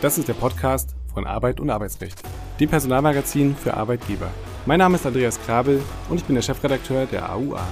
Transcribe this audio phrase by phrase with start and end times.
[0.00, 2.22] Das ist der Podcast von Arbeit und Arbeitsrecht,
[2.60, 4.30] dem Personalmagazin für Arbeitgeber.
[4.64, 7.66] Mein Name ist Andreas Krabel und ich bin der Chefredakteur der AUA.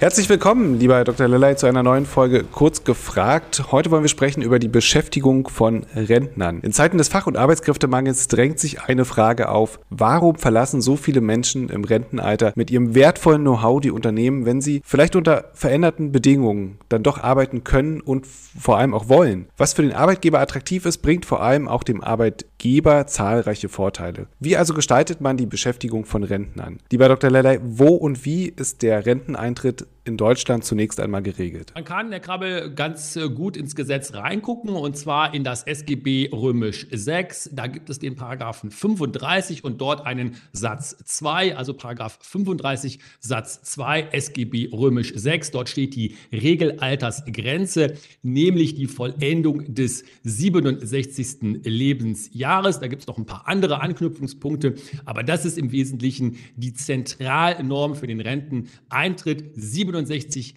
[0.03, 1.29] Herzlich willkommen, lieber Dr.
[1.29, 3.71] Lellay, zu einer neuen Folge Kurz gefragt.
[3.71, 6.59] Heute wollen wir sprechen über die Beschäftigung von Rentnern.
[6.59, 9.79] In Zeiten des Fach- und Arbeitskräftemangels drängt sich eine Frage auf.
[9.89, 14.81] Warum verlassen so viele Menschen im Rentenalter mit ihrem wertvollen Know-how die Unternehmen, wenn sie
[14.83, 19.47] vielleicht unter veränderten Bedingungen dann doch arbeiten können und vor allem auch wollen?
[19.55, 24.27] Was für den Arbeitgeber attraktiv ist, bringt vor allem auch dem Arbeitgeber zahlreiche Vorteile.
[24.37, 26.79] Wie also gestaltet man die Beschäftigung von Rentnern?
[26.91, 27.29] Lieber Dr.
[27.29, 31.71] Lellay, wo und wie ist der Renteneintritt in Deutschland zunächst einmal geregelt?
[31.75, 36.29] Man kann, Herr Krabbel, ganz äh, gut ins Gesetz reingucken und zwar in das SGB
[36.33, 37.51] römisch 6.
[37.53, 43.61] Da gibt es den Paragraphen 35 und dort einen Satz 2, also Paragraph 35 Satz
[43.63, 45.51] 2 SGB römisch 6.
[45.51, 47.93] Dort steht die Regelaltersgrenze,
[48.23, 51.63] nämlich die Vollendung des 67.
[51.63, 52.79] Lebensjahres.
[52.79, 57.95] Da gibt es noch ein paar andere Anknüpfungspunkte, aber das ist im Wesentlichen die Zentralnorm
[57.95, 59.51] für den Renteneintritt.
[59.55, 59.92] 67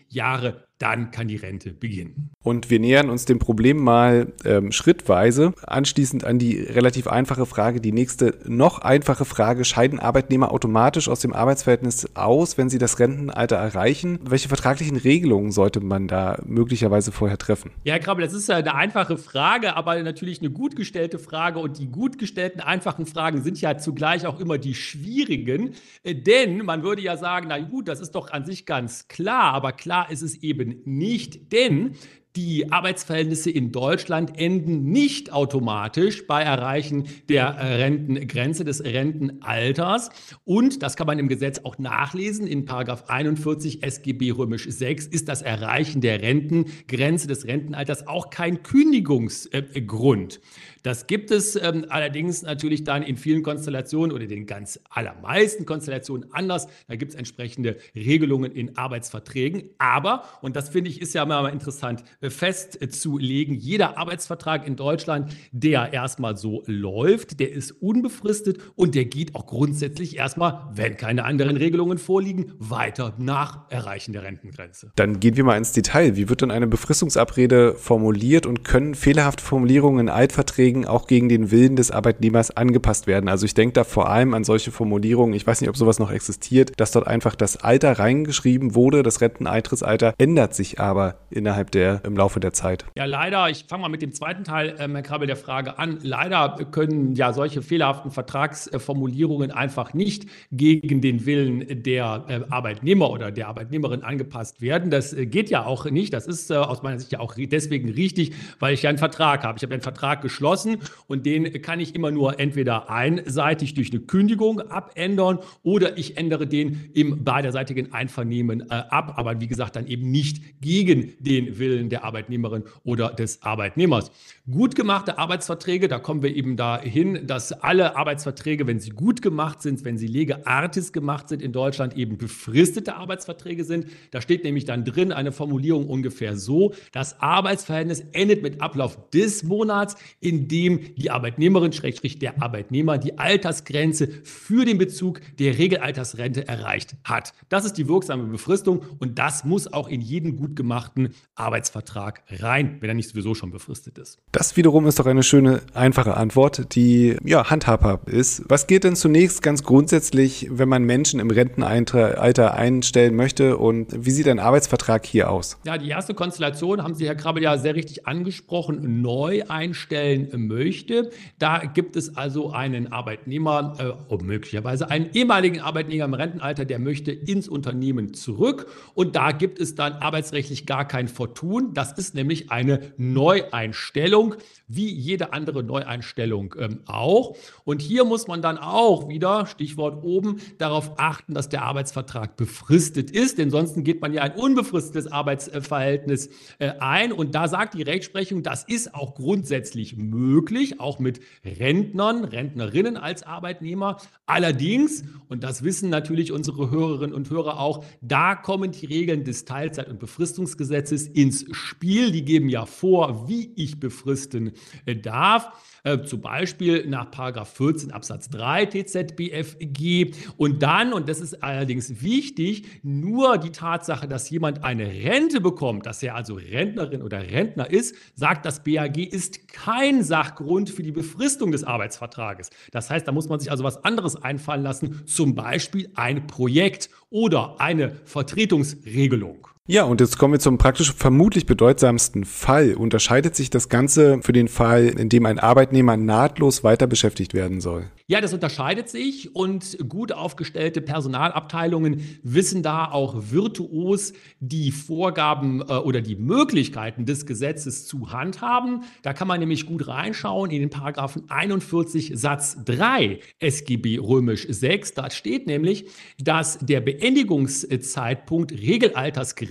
[0.08, 2.30] Jahre dann kann die Rente beginnen.
[2.42, 5.52] Und wir nähern uns dem Problem mal ähm, schrittweise.
[5.66, 11.20] Anschließend an die relativ einfache Frage, die nächste noch einfache Frage, scheiden Arbeitnehmer automatisch aus
[11.20, 14.18] dem Arbeitsverhältnis aus, wenn sie das Rentenalter erreichen?
[14.22, 17.70] Welche vertraglichen Regelungen sollte man da möglicherweise vorher treffen?
[17.84, 21.58] Ja, Herr Krabbel, das ist ja eine einfache Frage, aber natürlich eine gut gestellte Frage.
[21.58, 25.74] Und die gut gestellten, einfachen Fragen sind ja zugleich auch immer die schwierigen.
[26.04, 29.54] Äh, denn man würde ja sagen, na gut, das ist doch an sich ganz klar,
[29.54, 31.92] aber klar ist es eben eben nicht, denn
[32.36, 40.10] die Arbeitsverhältnisse in Deutschland enden nicht automatisch bei Erreichen der äh, Rentengrenze des Rentenalters.
[40.44, 42.46] Und das kann man im Gesetz auch nachlesen.
[42.46, 48.62] In Paragraph 41 SGB römisch 6 ist das Erreichen der Rentengrenze des Rentenalters auch kein
[48.62, 50.40] Kündigungsgrund.
[50.86, 56.32] Das gibt es ähm, allerdings natürlich dann in vielen Konstellationen oder den ganz allermeisten Konstellationen
[56.32, 56.68] anders.
[56.86, 59.70] Da gibt es entsprechende Regelungen in Arbeitsverträgen.
[59.78, 65.32] Aber, und das finde ich ist ja mal interessant äh, festzulegen, jeder Arbeitsvertrag in Deutschland,
[65.52, 71.24] der erstmal so läuft, der ist unbefristet und der geht auch grundsätzlich erstmal, wenn keine
[71.24, 74.92] anderen Regelungen vorliegen, weiter nach Erreichen der Rentengrenze.
[74.96, 76.16] Dann gehen wir mal ins Detail.
[76.16, 81.28] Wie wird denn eine Befristungsabrede formuliert und können fehlerhafte Formulierungen in Altverträgen Verträgen auch gegen
[81.28, 83.28] den Willen des Arbeitnehmers angepasst werden.
[83.28, 86.10] Also ich denke da vor allem an solche Formulierungen, ich weiß nicht, ob sowas noch
[86.10, 92.00] existiert, dass dort einfach das Alter reingeschrieben wurde, das Renteneintrittsalter ändert sich aber innerhalb der,
[92.16, 92.86] Laufe der Zeit.
[92.96, 95.98] Ja, leider, ich fange mal mit dem zweiten Teil, ähm, Herr Krabbel, der Frage an.
[96.02, 103.30] Leider können ja solche fehlerhaften Vertragsformulierungen einfach nicht gegen den Willen der äh, Arbeitnehmer oder
[103.30, 104.90] der Arbeitnehmerin angepasst werden.
[104.90, 106.12] Das äh, geht ja auch nicht.
[106.12, 109.44] Das ist äh, aus meiner Sicht ja auch deswegen richtig, weil ich ja einen Vertrag
[109.44, 109.58] habe.
[109.58, 113.90] Ich habe einen Vertrag geschlossen geschlossen und den kann ich immer nur entweder einseitig durch
[113.90, 119.76] eine Kündigung abändern oder ich ändere den im beiderseitigen Einvernehmen äh, ab, aber wie gesagt
[119.76, 124.10] dann eben nicht gegen den Willen der Arbeitnehmerin oder des Arbeitnehmers.
[124.48, 129.60] Gut gemachte Arbeitsverträge, da kommen wir eben dahin, dass alle Arbeitsverträge, wenn sie gut gemacht
[129.60, 133.86] sind, wenn sie lege artis gemacht sind in Deutschland, eben befristete Arbeitsverträge sind.
[134.12, 139.42] Da steht nämlich dann drin eine Formulierung ungefähr so, das Arbeitsverhältnis endet mit Ablauf des
[139.42, 146.46] Monats, in dem die Arbeitnehmerin, Schrägstrich der Arbeitnehmer, die Altersgrenze für den Bezug der Regelaltersrente
[146.46, 147.32] erreicht hat.
[147.48, 152.76] Das ist die wirksame Befristung und das muss auch in jeden gut gemachten Arbeitsvertrag rein,
[152.80, 154.18] wenn er nicht sowieso schon befristet ist.
[154.32, 158.42] Das wiederum ist doch eine schöne, einfache Antwort, die ja handhabbar ist.
[158.48, 164.10] Was geht denn zunächst ganz grundsätzlich, wenn man Menschen im Rentenalter einstellen möchte und wie
[164.10, 165.58] sieht ein Arbeitsvertrag hier aus?
[165.64, 171.10] Ja, die erste Konstellation haben Sie, Herr Krabbel, ja sehr richtig angesprochen, neu einstellen möchte.
[171.38, 177.12] Da gibt es also einen Arbeitnehmer, äh, möglicherweise einen ehemaligen Arbeitnehmer im Rentenalter, der möchte
[177.12, 178.66] ins Unternehmen zurück.
[178.94, 184.36] Und da gibt es dann arbeitsrechtlich gar kein Vertun, Das ist nämlich eine Neueinstellung,
[184.66, 187.36] wie jede andere Neueinstellung ähm, auch.
[187.64, 193.10] Und hier muss man dann auch wieder, Stichwort oben, darauf achten, dass der Arbeitsvertrag befristet
[193.10, 197.12] ist, denn sonst geht man ja ein unbefristetes Arbeitsverhältnis äh, ein.
[197.12, 203.22] Und da sagt die Rechtsprechung, das ist auch grundsätzlich möglich, auch mit Rentnern, Rentnerinnen als
[203.22, 203.98] Arbeitnehmer.
[204.24, 209.44] Allerdings, und das wissen natürlich unsere Hörerinnen und Hörer auch, da kommen die Regeln des
[209.44, 212.12] Teilzeit- und Befristungsgesetzes ins Spiel.
[212.12, 214.52] Die geben ja vor, wie ich befristen
[214.86, 215.52] äh, darf.
[215.86, 217.06] Äh, zum Beispiel nach
[217.46, 220.10] 14 Absatz 3 TZBFG.
[220.36, 225.86] Und dann, und das ist allerdings wichtig, nur die Tatsache, dass jemand eine Rente bekommt,
[225.86, 230.90] dass er also Rentnerin oder Rentner ist, sagt das BAG, ist kein Sachgrund für die
[230.90, 232.50] Befristung des Arbeitsvertrages.
[232.72, 236.90] Das heißt, da muss man sich also was anderes einfallen lassen, zum Beispiel ein Projekt
[237.10, 239.46] oder eine Vertretungsregelung.
[239.68, 242.74] Ja, und jetzt kommen wir zum praktisch vermutlich bedeutsamsten Fall.
[242.74, 247.60] Unterscheidet sich das Ganze für den Fall, in dem ein Arbeitnehmer nahtlos weiter beschäftigt werden
[247.60, 247.90] soll?
[248.06, 255.72] Ja, das unterscheidet sich und gut aufgestellte Personalabteilungen wissen da auch virtuos die Vorgaben äh,
[255.72, 258.84] oder die Möglichkeiten des Gesetzes zu handhaben.
[259.02, 264.94] Da kann man nämlich gut reinschauen in den Paragraphen 41 Satz 3 SGB römisch 6.
[264.94, 265.86] Da steht nämlich,
[266.20, 268.52] dass der Beendigungszeitpunkt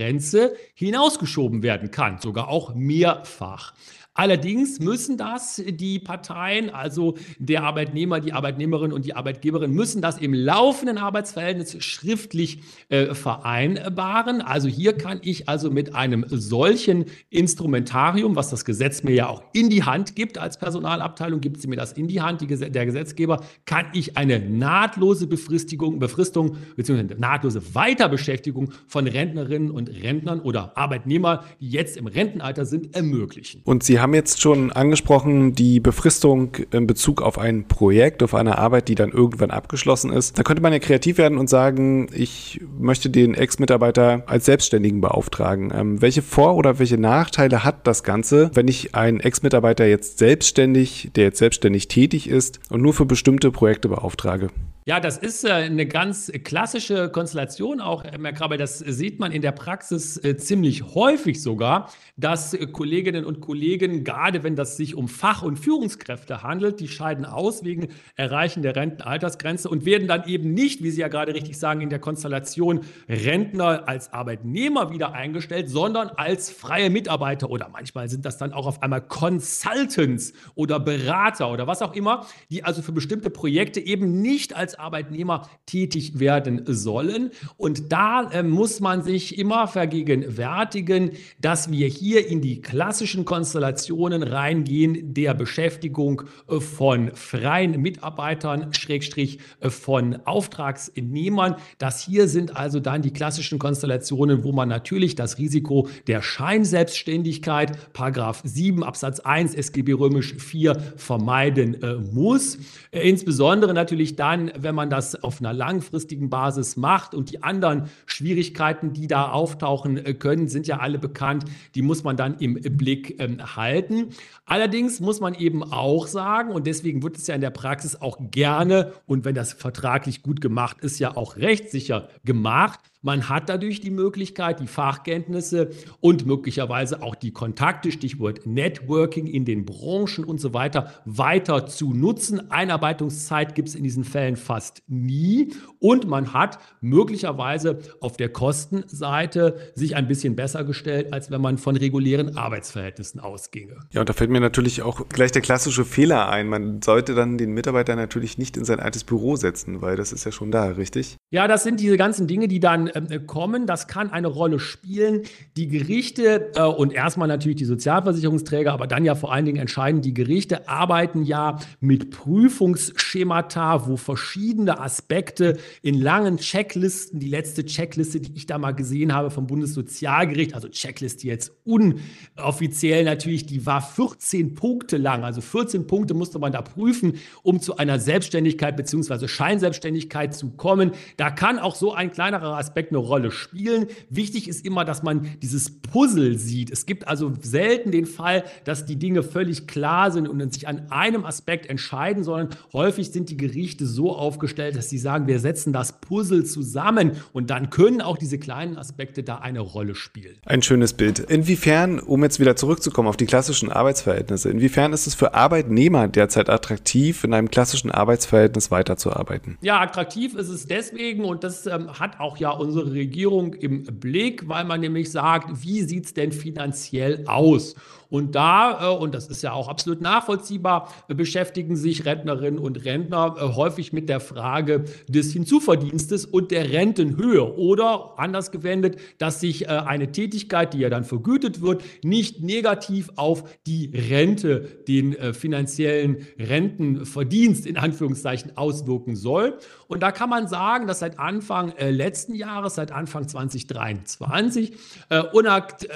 [0.06, 3.74] Regelaltersgrenze hinausgeschoben werden kann, sogar auch mehrfach.
[4.18, 10.18] Allerdings müssen das die Parteien, also der Arbeitnehmer, die Arbeitnehmerin und die Arbeitgeberin, müssen das
[10.18, 14.42] im laufenden Arbeitsverhältnis schriftlich äh, vereinbaren.
[14.42, 19.44] Also hier kann ich also mit einem solchen Instrumentarium, was das Gesetz mir ja auch
[19.52, 22.86] in die Hand gibt als Personalabteilung, gibt sie mir das in die Hand, die, der
[22.86, 27.16] Gesetzgeber, kann ich eine nahtlose Befristigung, Befristung bzw.
[27.18, 33.60] nahtlose Weiterbeschäftigung von Rentnerinnen und Rentnern oder Arbeitnehmer, die jetzt im Rentenalter sind, ermöglichen.
[33.66, 38.60] Und Sie haben jetzt schon angesprochen, die Befristung in Bezug auf ein Projekt, auf eine
[38.60, 40.38] Arbeit, die dann irgendwann abgeschlossen ist.
[40.38, 45.74] Da könnte man ja kreativ werden und sagen, ich möchte den Ex-Mitarbeiter als Selbstständigen beauftragen.
[45.75, 51.10] Ähm, welche Vor- oder welche Nachteile hat das Ganze, wenn ich einen Ex-Mitarbeiter jetzt selbstständig,
[51.16, 54.52] der jetzt selbstständig tätig ist und nur für bestimmte Projekte beauftrage?
[54.88, 58.58] Ja, das ist äh, eine ganz klassische Konstellation auch, Herr Krabbe.
[58.58, 64.04] Das sieht man in der Praxis äh, ziemlich häufig sogar, dass äh, Kolleginnen und Kollegen,
[64.04, 68.76] gerade wenn das sich um Fach- und Führungskräfte handelt, die scheiden aus wegen Erreichen der
[68.76, 72.81] Rentenaltersgrenze und werden dann eben nicht, wie Sie ja gerade richtig sagen, in der Konstellation
[73.10, 78.68] Rentner als Arbeitnehmer wieder eingestellt, sondern als freie Mitarbeiter oder manchmal sind das dann auch
[78.68, 84.22] auf einmal Consultants oder Berater oder was auch immer, die also für bestimmte Projekte eben
[84.22, 87.31] nicht als Arbeitnehmer tätig werden sollen.
[87.57, 91.12] Und da äh, muss man sich immer vergegenwärtigen,
[91.42, 99.39] dass wir hier in die klassischen Konstellationen reingehen der Beschäftigung äh, von freien Mitarbeitern, Schrägstrich
[99.60, 101.56] äh, von Auftragsnehmern.
[101.78, 107.94] Das hier sind also dann die klassischen Konstellationen, wo man natürlich das Risiko der Scheinselbstständigkeit,
[107.94, 112.57] Paragraph 7 Absatz 1 SGB römisch 4 vermeiden äh, muss.
[112.92, 117.16] Insbesondere natürlich dann, wenn man das auf einer langfristigen Basis macht.
[117.16, 121.46] Und die anderen Schwierigkeiten, die da auftauchen äh, können, sind ja alle bekannt.
[121.76, 124.08] Die muss man dann im Blick ähm, halten.
[124.46, 128.18] Allerdings muss man eben auch sagen, und deswegen wird es ja in der Praxis auch
[128.31, 133.81] gerne, und wenn das vertraglich gut gemacht ist, ja auch rechtssicher gemacht, man hat dadurch
[133.81, 135.69] die Möglichkeit, die Fachkenntnisse
[136.02, 141.94] und möglicherweise auch die Kontakte, Stichwort Networking in den Branchen und so weiter, weiter zu
[141.94, 142.50] nutzen.
[142.50, 145.54] Einarbeitungszeit gibt es in diesen Fällen fast nie.
[145.80, 151.59] Und man hat möglicherweise auf der Kostenseite sich ein bisschen besser gestellt, als wenn man
[151.59, 153.78] von regulären Arbeitsverhältnissen ausginge.
[153.92, 156.47] Ja, und da fällt mir natürlich auch gleich der klassische Fehler ein.
[156.47, 160.26] Man sollte dann den Mitarbeiter natürlich nicht in sein altes Büro setzen, weil das ist
[160.26, 161.18] ja schon da, richtig?
[161.30, 162.90] Ja, das sind diese ganzen Dinge, die dann
[163.25, 163.68] kommen.
[163.68, 165.23] Das kann eine Rolle spielen.
[165.57, 170.02] Die Gerichte äh, und erstmal natürlich die Sozialversicherungsträger, aber dann ja vor allen Dingen entscheiden,
[170.02, 178.19] die Gerichte arbeiten ja mit Prüfungsschemata, wo verschiedene Aspekte in langen Checklisten, die letzte Checkliste,
[178.19, 183.81] die ich da mal gesehen habe vom Bundessozialgericht, also Checkliste jetzt unoffiziell natürlich, die war
[183.81, 185.23] 14 Punkte lang.
[185.23, 189.28] Also 14 Punkte musste man da prüfen, um zu einer Selbstständigkeit bzw.
[189.28, 190.92] Scheinselbstständigkeit zu kommen.
[191.18, 193.87] Da kann auch so ein kleinerer Aspekt Aspekt eine Rolle spielen.
[194.09, 196.71] Wichtig ist immer, dass man dieses Puzzle sieht.
[196.71, 200.92] Es gibt also selten den Fall, dass die Dinge völlig klar sind und sich an
[200.92, 205.73] einem Aspekt entscheiden, sondern häufig sind die Gerichte so aufgestellt, dass sie sagen, wir setzen
[205.73, 210.35] das Puzzle zusammen und dann können auch diese kleinen Aspekte da eine Rolle spielen.
[210.45, 211.19] Ein schönes Bild.
[211.19, 216.49] Inwiefern, um jetzt wieder zurückzukommen auf die klassischen Arbeitsverhältnisse, inwiefern ist es für Arbeitnehmer derzeit
[216.49, 219.57] attraktiv, in einem klassischen Arbeitsverhältnis weiterzuarbeiten?
[219.61, 224.48] Ja, attraktiv ist es deswegen und das ähm, hat auch ja unsere Regierung im Blick,
[224.48, 227.76] weil man nämlich sagt, wie sieht es denn finanziell aus?
[228.10, 233.36] Und da, äh, und das ist ja auch absolut nachvollziehbar, beschäftigen sich Rentnerinnen und Rentner
[233.38, 237.57] äh, häufig mit der Frage des Hinzuverdienstes und der Rentenhöhe.
[237.57, 243.10] Oder anders gewendet, dass sich äh, eine Tätigkeit, die ja dann vergütet wird, nicht negativ
[243.16, 249.57] auf die Rente, den finanziellen Rentenverdienst in Anführungszeichen auswirken soll.
[249.88, 254.74] Und da kann man sagen, dass seit Anfang letzten Jahres, seit Anfang 2023,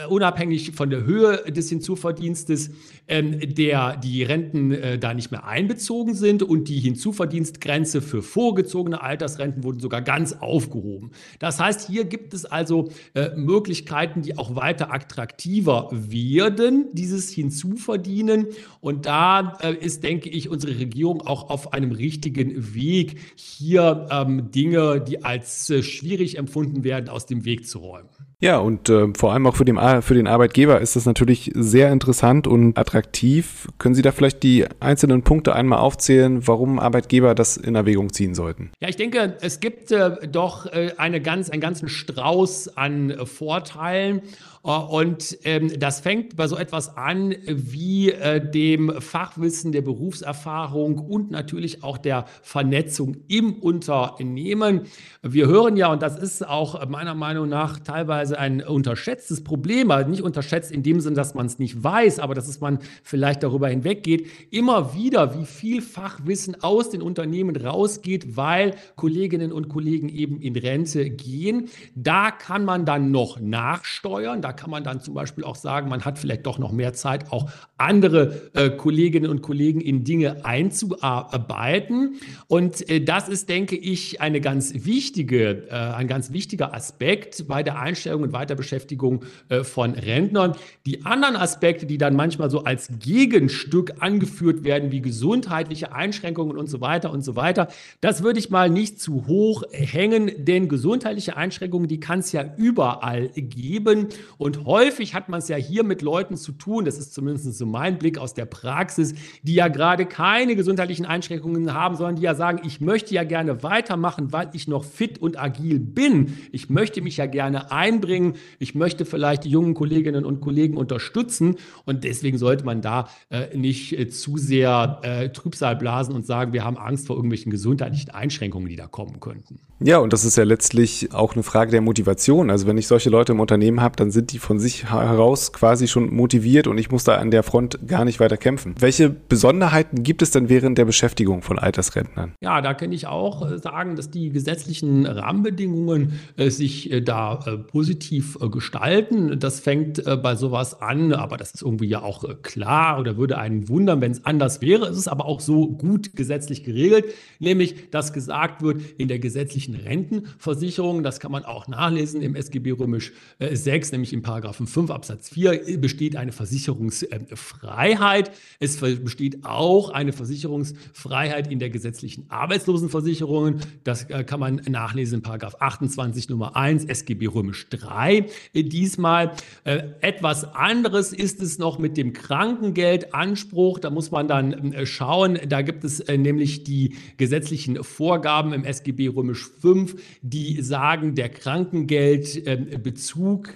[0.09, 2.71] unabhängig von der Höhe des Hinzuverdienstes, Hinzuverdienstes,
[3.07, 9.01] ähm, der die Renten äh, da nicht mehr einbezogen sind und die Hinzuverdienstgrenze für vorgezogene
[9.01, 11.11] Altersrenten wurden sogar ganz aufgehoben.
[11.39, 18.47] Das heißt, hier gibt es also äh, Möglichkeiten, die auch weiter attraktiver werden, dieses Hinzuverdienen.
[18.81, 24.51] Und da äh, ist, denke ich, unsere Regierung auch auf einem richtigen Weg, hier ähm,
[24.51, 28.09] Dinge, die als äh, schwierig empfunden werden, aus dem Weg zu räumen.
[28.41, 31.91] Ja, und äh, vor allem auch für den, für den Arbeitgeber ist das natürlich sehr
[31.91, 33.67] interessant und attraktiv.
[33.79, 38.35] Können Sie da vielleicht die einzelnen Punkte einmal aufzählen, warum Arbeitgeber das in Erwägung ziehen
[38.35, 38.71] sollten?
[38.79, 43.25] Ja, ich denke, es gibt äh, doch äh, eine ganz, einen ganzen Strauß an äh,
[43.25, 44.21] Vorteilen.
[44.63, 50.97] Äh, und ähm, das fängt bei so etwas an wie äh, dem Fachwissen, der Berufserfahrung
[50.97, 54.81] und natürlich auch der Vernetzung im Unternehmen.
[55.21, 60.09] Wir hören ja, und das ist auch meiner Meinung nach teilweise ein unterschätztes Problem, also
[60.09, 63.43] nicht unterschätzt in dem Sinn, dass man es nicht weiß, aber dass es man vielleicht
[63.43, 70.09] darüber hinweggeht, immer wieder, wie viel Fachwissen aus den Unternehmen rausgeht, weil Kolleginnen und Kollegen
[70.09, 71.69] eben in Rente gehen.
[71.95, 74.41] Da kann man dann noch nachsteuern.
[74.49, 77.31] Da kann man dann zum Beispiel auch sagen, man hat vielleicht doch noch mehr Zeit,
[77.31, 82.15] auch andere äh, Kolleginnen und Kollegen in Dinge einzuarbeiten.
[82.47, 87.61] Und äh, das ist, denke ich, eine ganz wichtige, äh, ein ganz wichtiger Aspekt bei
[87.61, 90.55] der Einstellung und Weiterbeschäftigung äh, von Rentnern.
[90.87, 96.65] Die anderen Aspekte, die dann manchmal so als Gegenstück angeführt werden, wie gesundheitliche Einschränkungen und
[96.65, 97.67] so weiter und so weiter,
[98.01, 102.43] das würde ich mal nicht zu hoch hängen, denn gesundheitliche Einschränkungen, die kann es ja
[102.57, 104.07] überall geben.
[104.39, 107.65] Und häufig hat man es ja hier mit Leuten zu tun, das ist zumindest so
[107.65, 112.35] mein Blick aus der Praxis, die ja gerade keine gesundheitlichen Einschränkungen haben, sondern die ja
[112.35, 116.37] sagen, ich möchte ja gerne weitermachen, weil ich noch fit und agil bin.
[116.53, 118.35] Ich möchte mich ja gerne einbringen.
[118.59, 121.57] Ich möchte vielleicht die jungen Kolleginnen und Kollegen unterstützen.
[121.85, 126.53] Und deswegen sollte man da äh, nicht äh, zu sehr äh, Trübsal blasen und sagen,
[126.53, 129.59] wir haben Angst vor irgendwelchen gesundheitlichen Einschränkungen, die da kommen könnten.
[129.81, 132.49] Ja, und das ist ja letztlich auch eine Frage der Motivation.
[132.49, 135.87] Also wenn ich solche Leute im Unternehmen habe, dann sind die von sich heraus quasi
[135.87, 138.75] schon motiviert und ich muss da an der Front gar nicht weiter kämpfen.
[138.79, 142.33] Welche Besonderheiten gibt es denn während der Beschäftigung von Altersrentnern?
[142.41, 147.35] Ja, da kann ich auch äh, sagen, dass die gesetzlichen Rahmenbedingungen äh, sich äh, da
[147.71, 149.39] positiv gestalten.
[149.39, 153.69] Das fängt bei sowas an, aber das ist irgendwie ja auch klar oder würde einen
[153.69, 154.87] wundern, wenn es anders wäre.
[154.87, 157.05] Es ist aber auch so gut gesetzlich geregelt,
[157.39, 162.71] nämlich dass gesagt wird, in der gesetzlichen Rentenversicherung, das kann man auch nachlesen im SGB
[162.71, 168.31] Römisch 6, nämlich im Paragraphen 5 Absatz 4, besteht eine Versicherungsfreiheit.
[168.59, 173.59] Es besteht auch eine Versicherungsfreiheit in der gesetzlichen Arbeitslosenversicherung.
[173.83, 178.25] Das kann man nachlesen in Paragraph 28 Nummer 1 SGB Römisch 3.
[178.53, 179.33] Diesmal
[179.63, 183.79] äh, etwas anderes ist es noch mit dem Krankengeldanspruch.
[183.79, 185.39] Da muss man dann äh, schauen.
[185.47, 191.29] Da gibt es äh, nämlich die gesetzlichen Vorgaben im SGB Römisch 5, die sagen, der
[191.29, 193.55] Krankengeldbezug